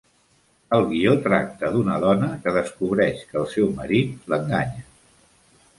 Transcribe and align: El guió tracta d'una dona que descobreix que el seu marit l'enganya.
El 0.77 0.85
guió 0.93 1.11
tracta 1.27 1.69
d'una 1.75 1.97
dona 2.05 2.31
que 2.47 2.55
descobreix 2.57 3.23
que 3.33 3.41
el 3.45 3.47
seu 3.55 3.71
marit 3.83 4.29
l'enganya. 4.35 4.85